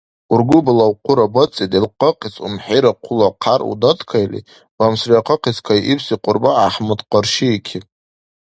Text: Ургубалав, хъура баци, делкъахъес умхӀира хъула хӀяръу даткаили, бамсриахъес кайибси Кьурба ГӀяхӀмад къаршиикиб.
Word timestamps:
Ургубалав, 0.33 0.93
хъура 1.05 1.25
баци, 1.35 1.65
делкъахъес 1.71 2.35
умхӀира 2.45 2.91
хъула 3.03 3.29
хӀяръу 3.41 3.73
даткаили, 3.81 4.41
бамсриахъес 4.77 5.57
кайибси 5.67 6.15
Кьурба 6.23 6.49
ГӀяхӀмад 6.55 7.01
къаршиикиб. 7.11 7.83